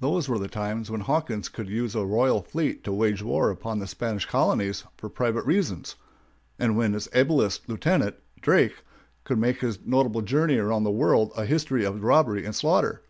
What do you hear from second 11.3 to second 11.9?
a history